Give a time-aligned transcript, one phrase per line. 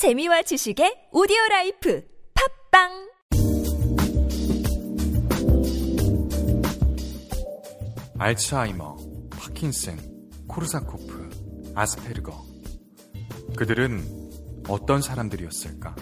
[0.00, 2.02] 재미와 지식의 오디오 life
[2.70, 3.10] 팟빵
[8.18, 8.96] 알츠하이머,
[9.28, 9.98] 파킨슨,
[10.48, 12.32] 코르사코프, 아스페르거.
[13.58, 14.00] 그들은
[14.68, 15.94] 어떤 사람들이었을까?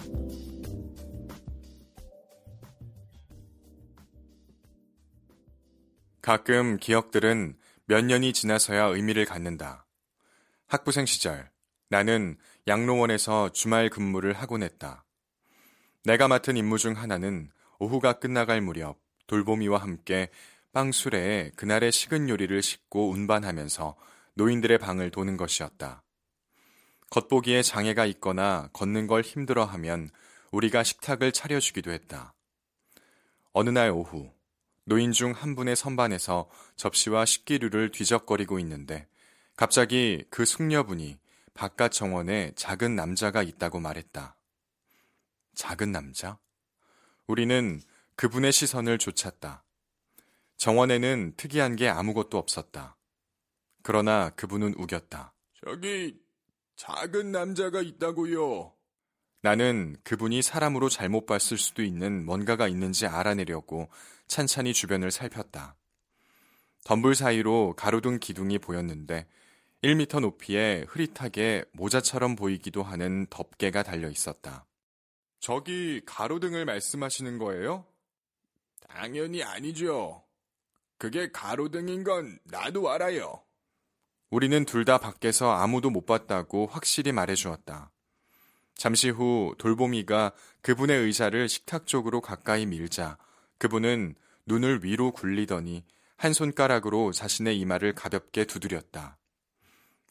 [6.21, 9.85] 가끔 기억들은 몇 년이 지나서야 의미를 갖는다.
[10.67, 11.51] 학부생 시절,
[11.89, 12.37] 나는
[12.69, 15.03] 양로원에서 주말 근무를 하곤 했다.
[16.03, 20.29] 내가 맡은 임무 중 하나는 오후가 끝나갈 무렵 돌보미와 함께
[20.71, 23.95] 빵수레에 그날의 식은 요리를 싣고 운반하면서
[24.35, 26.03] 노인들의 방을 도는 것이었다.
[27.09, 30.11] 겉보기에 장애가 있거나 걷는 걸 힘들어하면
[30.51, 32.35] 우리가 식탁을 차려주기도 했다.
[33.51, 34.31] 어느 날 오후,
[34.85, 39.07] 노인 중 한 분의 선반에서 접시와 식기류를 뒤적거리고 있는데
[39.55, 41.17] 갑자기 그 숙녀분이
[41.59, 44.37] 바깥 정원에 작은 남자가 있다고 말했다.
[45.55, 46.39] 작은 남자?
[47.27, 47.81] 우리는
[48.15, 49.65] 그분의 시선을 쫓았다.
[50.55, 52.95] 정원에는 특이한 게 아무것도 없었다.
[53.83, 55.33] 그러나 그분은 우겼다.
[55.65, 56.17] 저기
[56.77, 58.73] 작은 남자가 있다고요.
[59.41, 63.89] 나는 그분이 사람으로 잘못 봤을 수도 있는 뭔가가 있는지 알아내려고
[64.27, 65.75] 찬찬히 주변을 살폈다.
[66.85, 69.27] 덤불 사이로 가로등 기둥이 보였는데
[69.83, 74.65] 1미터 높이에 흐릿하게 모자처럼 보이기도 하는 덮개가 달려 있었다.
[75.39, 77.85] 저기 가로등을 말씀하시는 거예요?
[78.89, 80.23] 당연히 아니죠.
[80.97, 83.41] 그게 가로등인 건 나도 알아요.
[84.29, 87.91] 우리는 둘 다 밖에서 아무도 못 봤다고 확실히 말해 주었다.
[88.75, 93.17] 잠시 후 돌보미가 그분의 의자를 식탁 쪽으로 가까이 밀자
[93.57, 95.85] 그분은 눈을 위로 굴리더니
[96.17, 99.17] 한 손가락으로 자신의 이마를 가볍게 두드렸다.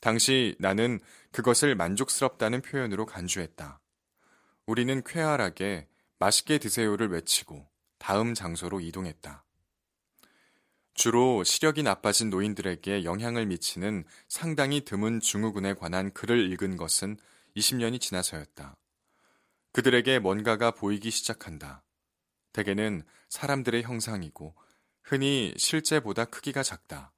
[0.01, 1.01] 당시 나는
[1.33, 3.81] 그것을 만족스럽다는 표현으로 간주했다.
[4.67, 7.69] 우리는 쾌활하게 맛있게 드세요를 외치고
[7.99, 9.45] 다음 장소로 이동했다.
[10.95, 17.17] 주로 시력이 나빠진 노인들에게 영향을 미치는 상당히 드문 증후군에 관한 글을 읽은 것은
[17.57, 18.77] 20년이 지나서였다.
[19.73, 21.85] 그들에게 뭔가가 보이기 시작한다.
[22.53, 24.55] 대개는 사람들의 형상이고
[25.03, 27.13] 흔히 실제보다 크기가 작다.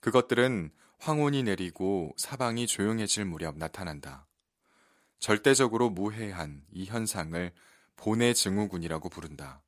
[0.00, 4.26] 그것들은 황혼이 내리고 사방이 조용해질 무렵 나타난다.
[5.18, 7.52] 절대적으로 무해한 이 현상을
[7.96, 9.62] 본의 증후군이라고 부른다.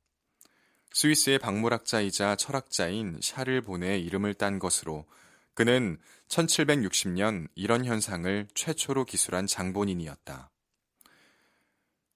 [0.93, 5.05] 스위스의 박물학자이자 철학자인 샤를 본의 이름을 딴 것으로
[5.53, 10.51] 그는 1760년 이런 현상을 최초로 기술한 장본인이었다.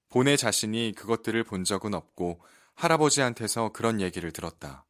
[0.09, 2.41] 본의 자신이 그것들을 본 적은 없고
[2.75, 4.85] 할아버지한테서 그런 얘기를 들었다.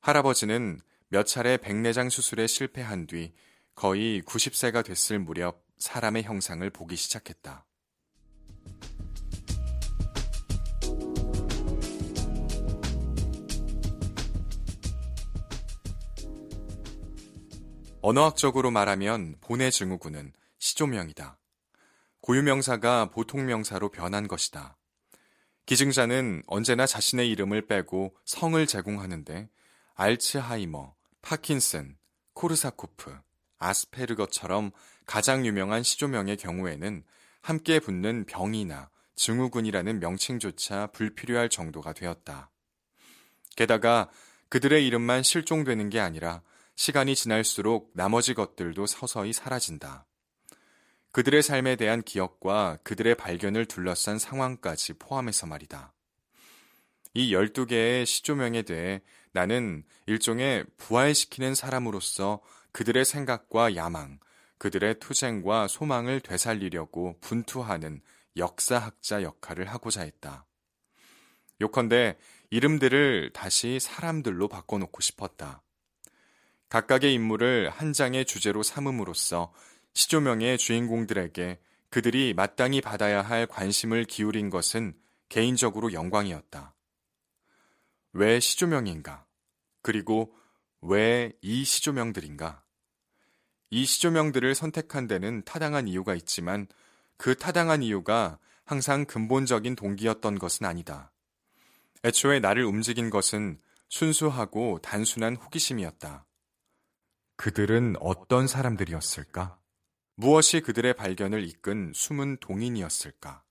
[0.00, 3.32] 할아버지는 몇 차례 백내장 수술에 실패한 뒤
[3.74, 7.64] 거의 90세가 됐을 무렵 사람의 형상을 보기 시작했다.
[18.00, 21.38] 언어학적으로 말하면 보네 증후군은 시조명이다.
[22.20, 24.76] 고유명사가 보통명사로 변한 것이다.
[25.66, 29.48] 기증자는 언제나 자신의 이름을 빼고 성을 제공하는데
[29.94, 30.95] 알츠하이머,
[31.26, 31.96] 파킨슨,
[32.34, 33.18] 코르사코프,
[33.58, 34.70] 아스페르거처럼
[35.06, 37.02] 가장 유명한 시조명의 경우에는
[37.40, 42.52] 함께 붙는 병이나 증후군이라는 명칭조차 불필요할 정도가 되었다.
[43.56, 44.08] 게다가
[44.50, 46.42] 그들의 이름만 실종되는 게 아니라
[46.76, 50.06] 시간이 지날수록 나머지 것들도 서서히 사라진다.
[51.10, 55.92] 그들의 삶에 대한 기억과 그들의 발견을 둘러싼 상황까지 포함해서 말이다.
[57.14, 59.00] 이 12개의 시조명에 대해
[59.36, 62.40] 나는 일종의 부활시키는 사람으로서
[62.72, 64.18] 그들의 생각과 야망,
[64.56, 68.00] 그들의 투쟁과 소망을 되살리려고 분투하는
[68.38, 70.46] 역사학자 역할을 하고자 했다.
[71.60, 72.16] 요컨대
[72.48, 75.62] 이름들을 다시 사람들로 바꿔놓고 싶었다.
[76.70, 79.52] 각각의 인물을 한 장의 주제로 삼음으로써
[79.92, 81.60] 시조명의 주인공들에게
[81.90, 84.96] 그들이 마땅히 받아야 할 관심을 기울인 것은
[85.28, 86.74] 개인적으로 영광이었다.
[88.14, 89.25] 왜 시조명인가?
[89.86, 90.34] 그리고
[90.80, 92.64] 왜 이 시조명들인가?
[93.70, 96.66] 이 시조명들을 선택한 데는 타당한 이유가 있지만
[97.16, 101.12] 그 타당한 이유가 항상 근본적인 동기였던 것은 아니다.
[102.02, 106.26] 애초에 나를 움직인 것은 순수하고 단순한 호기심이었다.
[107.36, 109.56] 그들은 어떤 사람들이었을까?
[110.16, 113.44] 무엇이 그들의 발견을 이끈 숨은 동인이었을까?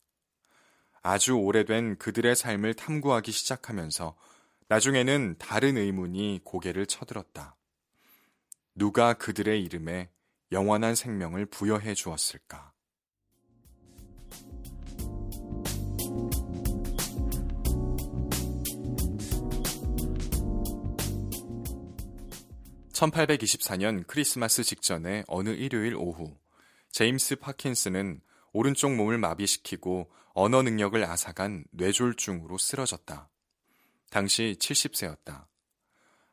[1.02, 4.18] 아주 오래된 그들의 삶을 탐구하기 시작하면서
[4.68, 7.56] 나중에는 다른 의문이 고개를 쳐들었다.
[8.74, 10.10] 누가 그들의 이름에
[10.52, 12.74] 영원한 생명을 부여해 주었을까?
[22.94, 26.38] (1824년) 크리스마스 직전에 어느 일요일 오후
[26.92, 28.22] 제임스 파킨스는
[28.54, 33.30] 오른쪽 몸을 마비시키고 언어 능력을 앗아간 뇌졸중으로 쓰러졌다.
[34.16, 35.46] 당시 70세였다.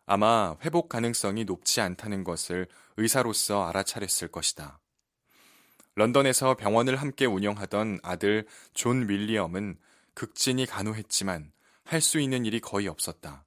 [0.07, 4.79] 아마 회복 가능성이 높지 않다는 것을 의사로서 알아차렸을 것이다.
[5.97, 9.79] 런던에서 병원을 함께 운영하던 아들 존 윌리엄은
[10.15, 11.51] 극진히 간호했지만
[11.83, 13.45] 할 수 있는 일이 거의 없었다.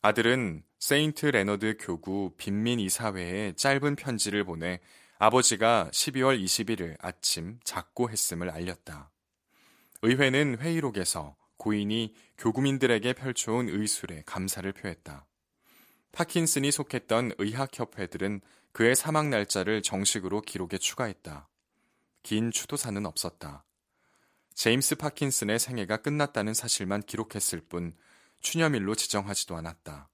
[0.00, 4.80] 아들은 세인트 레너드 교구 빈민 이사회에 짧은 편지를 보내
[5.18, 9.10] 아버지가 12월 21일 아침 작고했음을 알렸다.
[10.00, 15.26] 의회는 회의록에서 고인이 교구민들에게 펼쳐온 의술에 감사를 표했다.
[16.10, 18.40] 파킨슨이 속했던 의학협회들은
[18.72, 21.50] 그의 사망 날짜를 정식으로 기록에 추가했다.
[22.22, 23.66] 긴 추도사는 없었다.
[24.54, 27.94] 제임스 파킨슨의 생애가 끝났다는 사실만 기록했을 뿐
[28.40, 30.08] 추념일로 지정하지도 않았다.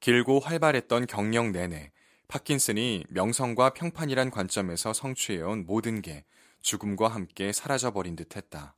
[0.00, 1.90] 길고 활발했던 경력 내내
[2.28, 6.26] 파킨슨이 명성과 평판이란 관점에서 성취해온 모든 게
[6.60, 8.76] 죽음과 함께 사라져버린 듯 했다.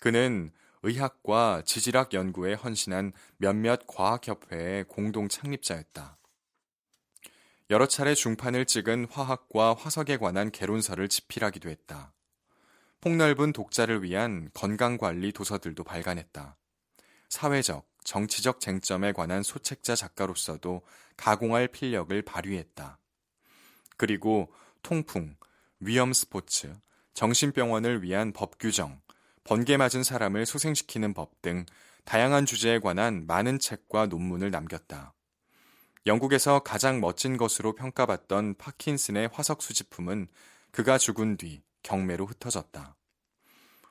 [0.00, 0.52] 그는
[0.82, 6.18] 의학과 지질학 연구에 헌신한 몇몇 과학협회의 공동 창립자였다.
[7.70, 12.12] 여러 차례 중판을 찍은 화학과 화석에 관한 개론서를 집필하기도 했다.
[13.00, 16.56] 폭넓은 독자를 위한 건강관리 도서들도 발간했다.
[17.28, 20.82] 사회적, 정치적 쟁점에 관한 소책자 작가로서도
[21.16, 22.98] 가공할 필력을 발휘했다.
[23.96, 24.52] 그리고
[24.82, 25.36] 통풍,
[25.80, 26.72] 위험 스포츠,
[27.14, 29.00] 정신병원을 위한 법 규정,
[29.46, 31.64] 번개 맞은 사람을 소생시키는 법 등
[32.04, 35.12] 다양한 주제에 관한 많은 책과 논문을 남겼다.
[36.06, 40.28] 영국에서 가장 멋진 것으로 평가받던 파킨슨의 화석 수집품은
[40.70, 42.96] 그가 죽은 뒤 경매로 흩어졌다.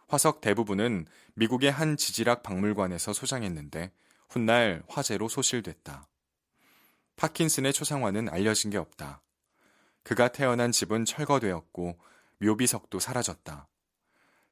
[0.07, 3.91] 화석 대부분은 미국의 한 지질학 박물관에서 소장했는데
[4.29, 6.07] 훗날 화재로 소실됐다.
[7.17, 9.21] 파킨슨의 초상화는 알려진 게 없다.
[10.03, 11.99] 그가 태어난 집은 철거되었고
[12.39, 13.67] 묘비석도 사라졌다.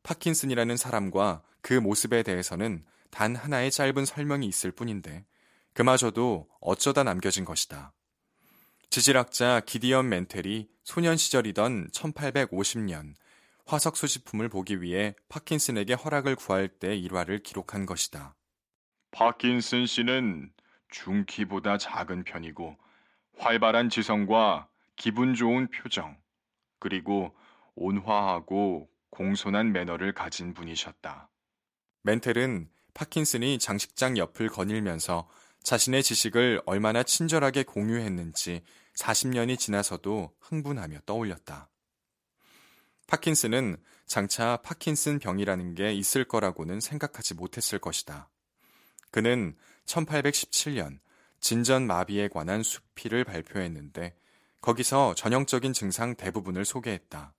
[0.04, 5.26] 파킨슨이라는 사람과 그 모습에 대해서는 단 하나의 짧은 설명이 있을 뿐인데
[5.74, 7.94] 그마저도 어쩌다 남겨진 것이다.
[8.90, 13.16] 지질학자 기디언 멘텔이 소년 시절이던 1850년
[13.66, 18.36] 화석 수집품을 보기 위해 파킨슨에게 허락을 구할 때 일화를 기록한 것이다.
[19.12, 20.52] 파킨슨 씨는
[20.90, 22.78] 중키보다 작은 편이고
[23.38, 26.18] 활발한 지성과 기분 좋은 표정,
[26.80, 27.34] 그리고
[27.76, 31.30] 온화하고 공손한 매너를 가진 분이셨다.
[32.02, 35.30] 멘텔은 파킨슨이 장식장 옆을 거닐면서
[35.64, 38.64] 자신의 지식을 얼마나 친절하게 공유했는지
[38.96, 41.70] 40년이 지나서도 흥분하며 떠올렸다.
[43.08, 43.78] 파킨슨은
[44.08, 48.30] 장차 파킨슨 병이라는 게 있을 거라고는 생각하지 못했을 것이다.
[49.12, 49.56] 그는
[49.86, 51.00] 1817년
[51.40, 54.16] 진전 마비에 관한 수필을 발표했는데
[54.62, 57.34] 거기서 전형적인 증상 대부분을 소개했다.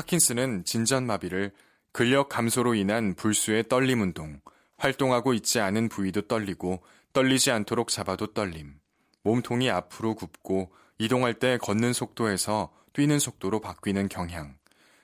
[0.00, 1.52] 파킨슨은 진전마비를
[1.92, 4.40] 근력 감소로 인한 불수의 떨림 운동,
[4.78, 6.82] 활동하고 있지 않은 부위도 떨리고
[7.12, 8.80] 떨리지 않도록 잡아도 떨림,
[9.24, 14.56] 몸통이 앞으로 굽고 이동할 때 걷는 속도에서 뛰는 속도로 바뀌는 경향,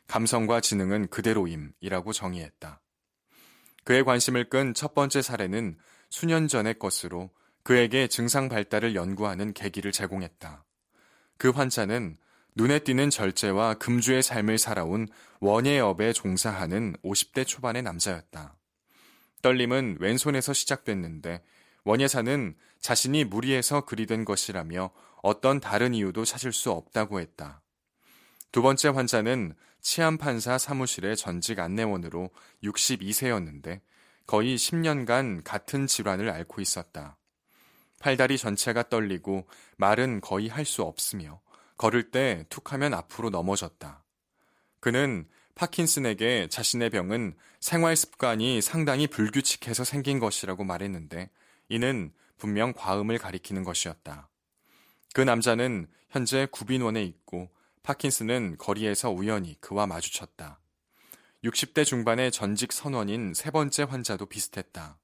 [0.06, 2.80] 감성과 지능은 그대로임이라고 정의했다.
[3.84, 5.76] 그의 관심을 끈 첫 번째 사례는
[6.08, 7.28] 수년 전의 것으로
[7.64, 10.64] 그에게 증상 발달을 연구하는 계기를 제공했다.
[11.36, 12.16] 그 환자는
[12.56, 15.08] 눈에 띄는 절제와 금주의 삶을 살아온
[15.40, 18.56] 원예업에 종사하는 50대 초반의 남자였다.
[19.42, 21.44] 떨림은 왼손에서 시작됐는데
[21.84, 24.90] 원예사는 자신이 무리해서 그리된 것이라며
[25.22, 27.60] 어떤 다른 이유도 찾을 수 없다고 했다.
[28.52, 32.30] 두 번째 환자는 치안판사 사무실의 전직 안내원으로
[32.64, 33.82] 62세였는데
[34.26, 37.18] 거의 10년간 같은 질환을 앓고 있었다.
[38.00, 39.46] 팔다리 전체가 떨리고
[39.76, 41.40] 말은 거의 할 수 없으며
[41.76, 44.02] 걸을 때 툭하면 앞으로 넘어졌다.
[44.80, 51.30] 그는 파킨슨에게 자신의 병은 생활 습관이 상당히 불규칙해서 생긴 것이라고 말했는데
[51.68, 54.28] 이는 분명 과음을 가리키는 것이었다.
[55.14, 57.50] 그 남자는 현재 구빈원에 있고
[57.82, 60.60] 파킨슨은 거리에서 우연히 그와 마주쳤다.
[61.44, 64.98] 60대 중반의 전직 선원인 세 번째 환자도 비슷했다.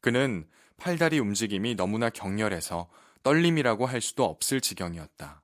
[0.00, 2.88] 그는 팔다리 움직임이 너무나 격렬해서
[3.22, 5.42] 떨림이라고 할 수도 없을 지경이었다.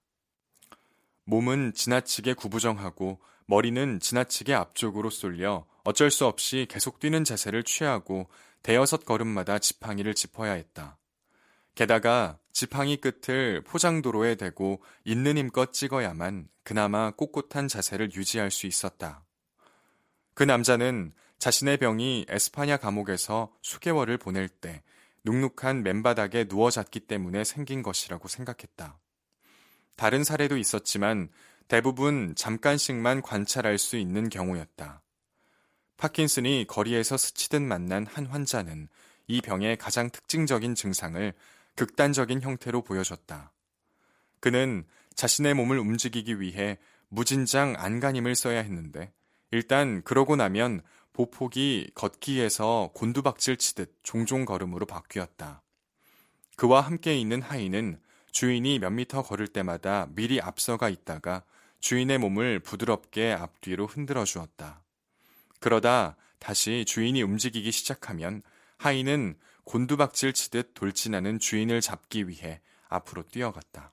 [1.24, 8.28] 몸은 지나치게 구부정하고 머리는 지나치게 앞쪽으로 쏠려 어쩔 수 없이 계속 뛰는 자세를 취하고
[8.62, 10.98] 대여섯 걸음마다 지팡이를 짚어야 했다.
[11.74, 19.24] 게다가 지팡이 끝을 포장도로에 대고 있는 힘껏 찍어야만 그나마 꼿꼿한 자세를 유지할 수 있었다.
[20.34, 24.82] 그 남자는 자신의 병이 에스파냐 감옥에서 수개월을 보낼 때
[25.24, 28.98] 눅눅한 맨바닥에 누워 잤기 때문에 생긴 것이라고 생각했다.
[29.96, 31.28] 다른 사례도 있었지만
[31.68, 35.02] 대부분 잠깐씩만 관찰할 수 있는 경우였다.
[35.96, 38.88] 파킨슨이 거리에서 스치듯 만난 한 환자는
[39.28, 41.32] 이 병의 가장 특징적인 증상을
[41.76, 43.52] 극단적인 형태로 보여줬다.
[44.40, 44.84] 그는
[45.14, 49.12] 자신의 몸을 움직이기 위해 무진장 안간힘을 써야 했는데
[49.50, 50.82] 일단 그러고 나면
[51.12, 55.62] 보폭이 걷기에서 곤두박질 치듯 종종 걸음으로 바뀌었다.
[56.56, 58.00] 그와 함께 있는 하인은
[58.32, 61.44] 주인이 몇 미터 걸을 때마다 미리 앞서가 있다가
[61.80, 64.82] 주인의 몸을 부드럽게 앞뒤로 흔들어 주었다.
[65.60, 68.42] 그러다 다시 주인이 움직이기 시작하면
[68.78, 73.92] 하인은 곤두박질 치듯 돌진하는 주인을 잡기 위해 앞으로 뛰어갔다.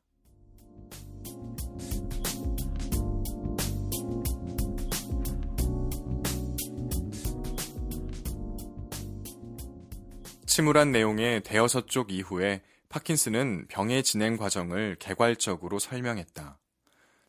[10.45, 16.59] 침울한 내용의 대여섯 쪽 이후에 파킨슨은 병의 진행 과정을 개괄적으로 설명했다.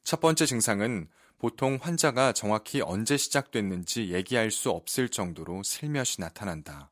[0.05, 6.91] 첫 번째 증상은 보통 환자가 정확히 언제 시작됐는지 얘기할 수 없을 정도로 슬며시 나타난다.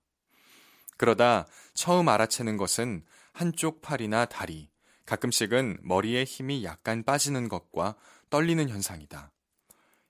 [0.99, 4.69] 그러다 처음 알아채는 것은 한쪽 팔이나 다리,
[5.07, 7.97] 가끔씩은 머리에 힘이 약간 빠지는 것과
[8.29, 9.33] 떨리는 현상이다.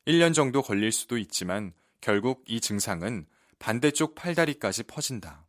[0.07, 3.27] 1년 정도 걸릴 수도 있지만 결국 이 증상은
[3.59, 5.47] 반대쪽 팔다리까지 퍼진다.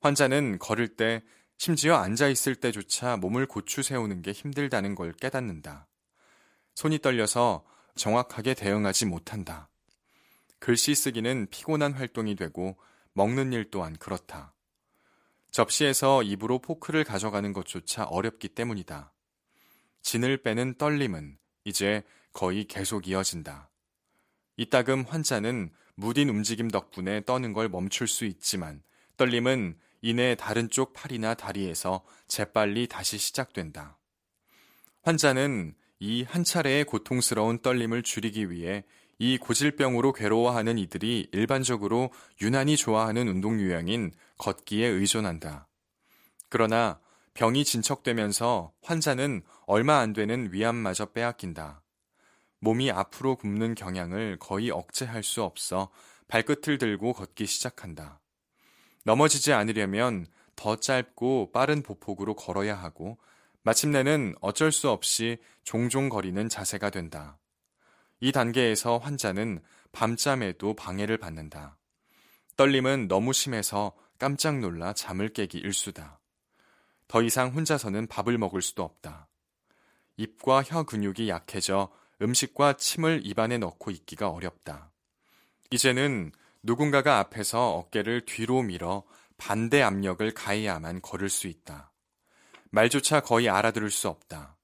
[0.00, 1.22] 환자는 걸을 때
[1.58, 5.86] 심지어 앉아 있을 때조차 몸을 고추 세우는 게 힘들다는 걸 깨닫는다.
[6.74, 9.68] 손이 떨려서 정확하게 대응하지 못한다.
[10.58, 12.76] 글씨 쓰기는 피곤한 활동이 되고
[13.12, 14.54] 먹는 일 또한 그렇다.
[15.50, 19.12] 접시에서 입으로 포크를 가져가는 것조차 어렵기 때문이다.
[20.02, 23.70] 진을 빼는 떨림은 이제 거의 계속 이어진다.
[24.56, 28.82] 이따금 환자는 무딘 움직임 덕분에 떠는 걸 멈출 수 있지만
[29.16, 33.96] 떨림은 이내 다른 쪽 팔이나 다리에서 재빨리 다시 시작된다.
[35.02, 38.84] 환자는 이 한 차례의 고통스러운 떨림을 줄이기 위해
[39.18, 45.68] 이 고질병으로 괴로워하는 이들이 일반적으로 유난히 좋아하는 운동 유형인 걷기에 의존한다.
[46.50, 47.00] 그러나
[47.32, 51.82] 병이 진척되면서 환자는 얼마 안 되는 위암마저 빼앗긴다.
[52.60, 55.88] 몸이 앞으로 굽는 경향을 거의 억제할 수 없어
[56.28, 58.20] 발끝을 들고 걷기 시작한다.
[59.04, 63.18] 넘어지지 않으려면 더 짧고 빠른 보폭으로 걸어야 하고
[63.62, 67.38] 마침내는 어쩔 수 없이 종종 거리는 자세가 된다.
[68.20, 71.78] 이 단계에서 환자는 밤잠에도 방해를 받는다.
[72.56, 76.20] 떨림은 너무 심해서 깜짝 놀라 잠을 깨기 일수다.
[77.08, 79.28] 더 이상 혼자서는 밥을 먹을 수도 없다.
[80.16, 81.92] 입과 혀 근육이 약해져
[82.22, 84.92] 음식과 침을 입안에 넣고 있기가 어렵다.
[85.70, 86.32] 이제는
[86.64, 89.04] 누군가가 앞에서 어깨를 뒤로 밀어
[89.36, 91.92] 반대 압력을 가해야만 걸을 수 있다.
[92.70, 94.56] 말조차 거의 알아들을 수 없다.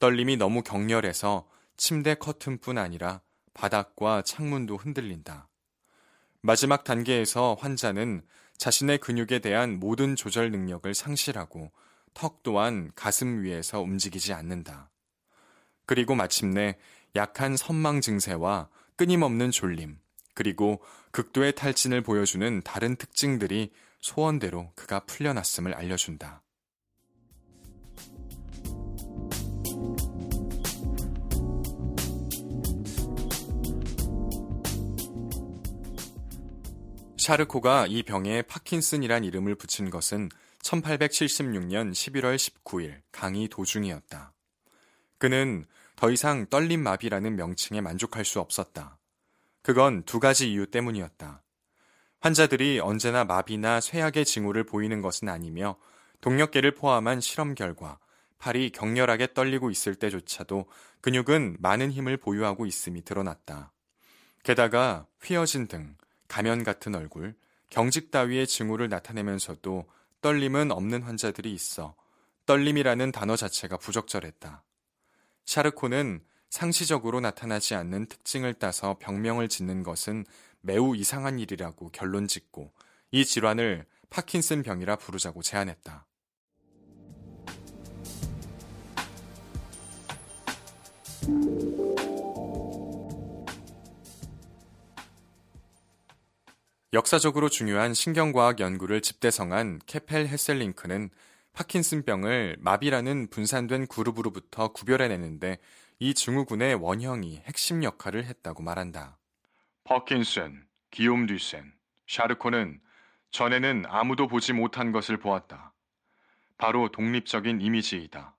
[0.00, 3.20] 떨림이 너무 격렬해서 침대 커튼뿐 아니라
[3.54, 5.48] 바닥과 창문도 흔들린다.
[6.40, 8.22] 마지막 단계에서 환자는
[8.58, 11.70] 자신의 근육에 대한 모든 조절 능력을 상실하고
[12.12, 14.90] 턱 또한 가슴 위에서 움직이지 않는다.
[15.86, 16.76] 그리고 마침내
[17.14, 19.98] 약한 선망 증세와 끊임없는 졸림,
[20.36, 20.80] 그리고
[21.12, 26.42] 극도의 탈진을 보여주는 다른 특징들이 소원대로 그가 풀려났음을 알려준다.
[37.18, 40.28] 샤르코가 이 병에 파킨슨이란 이름을 붙인 것은
[40.62, 44.32] 1876년 11월 19일 강의 도중이었다.
[45.18, 45.64] 그는
[45.96, 48.95] 더 이상 떨림 마비라는 명칭에 만족할 수 없었다.
[49.66, 51.42] 그건 두 가지 이유 때문이었다.
[52.20, 55.74] 환자들이 언제나 마비나 쇠약의 징후를 보이는 것은 아니며
[56.20, 57.98] 동력계를 포함한 실험 결과
[58.38, 60.66] 팔이 격렬하게 떨리고 있을 때조차도
[61.00, 63.72] 근육은 많은 힘을 보유하고 있음이 드러났다.
[64.44, 65.96] 게다가 휘어진 등
[66.28, 67.34] 가면 같은 얼굴,
[67.68, 69.84] 경직 따위의 징후를 나타내면서도
[70.20, 71.96] 떨림은 없는 환자들이 있어
[72.46, 74.62] 떨림이라는 단어 자체가 부적절했다.
[75.44, 80.24] 샤르코는 상시적으로 나타나지 않는 특징을 따서 병명을 짓는 것은
[80.60, 82.72] 매우 이상한 일이라고 결론 짓고
[83.10, 86.06] 이 질환을 파킨슨 병이라 부르자고 제안했다.
[96.92, 101.10] 역사적으로 중요한 신경과학 연구를 집대성한 케펠 헤셀링크는
[101.52, 105.58] 파킨슨병을 마비라는 분산된 그룹으로부터 구별해내는데
[105.98, 109.18] 이 증후군의 원형이 핵심 역할을 했다고 말한다.
[109.84, 111.72] 파킨슨, 기욤 듀센,
[112.06, 112.80] 샤르코는
[113.30, 115.72] 전에는 아무도 보지 못한 것을 보았다.
[116.58, 118.34] 바로 독립적인 이미지이다.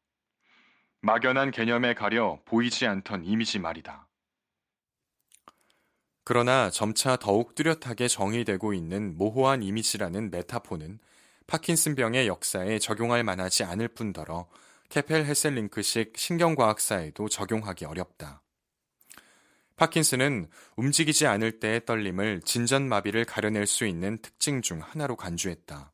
[1.01, 4.07] 막연한 개념에 가려 보이지 않던 이미지 말이다.
[6.23, 10.99] 그러나 점차 더욱 뚜렷하게 정의되고 있는 모호한 이미지라는 메타포는
[11.47, 14.47] 파킨슨병의 역사에 적용할 만하지 않을 뿐더러
[14.89, 18.41] 케펠 헤셀링크식 신경과학사에도 적용하기 어렵다.
[19.75, 25.91] 파킨슨은 움직이지 않을 때의 떨림을 진전마비를 가려낼 수 있는 특징 중 하나로 간주했다.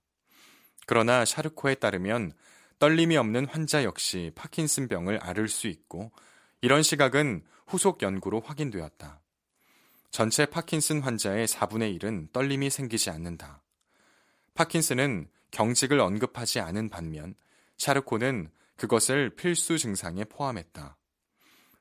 [0.86, 2.34] 그러나 샤르코에 따르면
[2.80, 6.12] 떨림이 없는 환자 역시 파킨슨병을 앓을 수 있고
[6.62, 9.22] 이런 시각은 후속 연구로 확인되었다.
[10.12, 13.64] 전체 파킨슨 환자의 4분의 1은 떨림이 생기지 않는다.
[14.54, 17.36] 파킨슨은 경직을 언급하지 않은 반면
[17.78, 20.98] 샤르코는 그것을 필수 증상에 포함했다.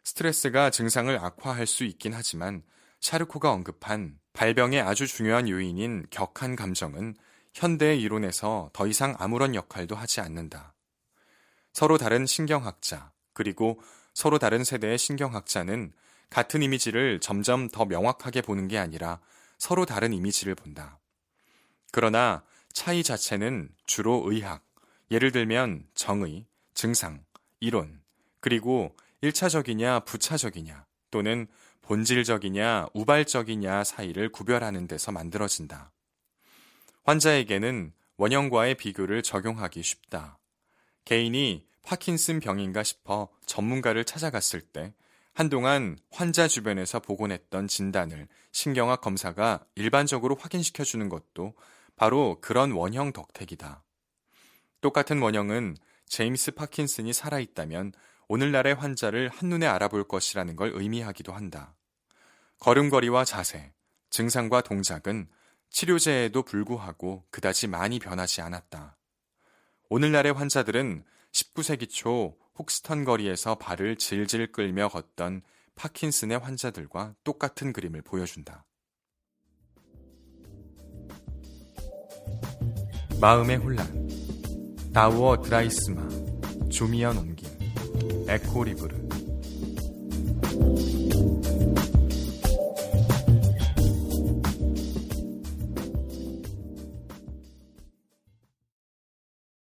[0.05, 2.63] 스트레스가 증상을 악화할 수 있긴 하지만
[3.01, 7.15] 샤르코가 언급한 발병의 아주 중요한 요인인 격한 감정은
[7.55, 10.75] 현대의 이론에서 더 이상 아무런 역할도 하지 않는다.
[11.73, 13.81] 서로 다른 신경학자, 그리고
[14.15, 15.93] 서로 다른 세대의 신경학자는
[16.31, 19.21] 같은 이미지를 점점 더 명확하게 보는 게 아니라
[19.59, 20.99] 서로 다른 이미지를 본다.
[21.93, 24.65] 그러나 차이 자체는 주로 의학,
[25.11, 27.25] 예를 들면 정의, 증상,
[27.61, 28.03] 이론,
[28.41, 31.47] 그리고 1차적이냐 부차적이냐 또는
[31.83, 35.93] 본질적이냐 우발적이냐 사이를 구별하는 데서 만들어진다.
[37.05, 40.39] 환자에게는 원형과의 비교를 적용하기 쉽다.
[41.05, 44.95] 개인이 파킨슨 병인가 싶어 전문가를 찾아갔을 때
[45.35, 51.55] 한동안 환자 주변에서 보곤 했던 진단을 신경학 검사가 일반적으로 확인시켜 주는 것도
[51.97, 53.83] 바로 그런 원형 덕택이다.
[54.81, 55.77] 똑같은 원형은
[56.13, 57.95] 제임스 파킨슨이 살아있다면
[58.29, 61.75] 오늘날의 환자를 한눈에 알아볼 것이라는 걸 의미하기도 한다.
[62.59, 63.73] 걸음걸이와 자세,
[64.11, 65.31] 증상과 동작은
[65.71, 68.99] 치료제에도 불구하고 그다지 많이 변하지 않았다.
[69.89, 75.41] 오늘날의 환자들은 19세기 초 혹스턴 거리에서 발을 질질 끌며 걷던
[75.77, 78.67] 파킨슨의 환자들과 똑같은 그림을 보여준다.
[83.19, 84.02] 마음의 혼란
[84.93, 86.07] 다우어 드라이스마
[86.69, 87.49] 주미연 옮김
[88.29, 88.95] 에코리브르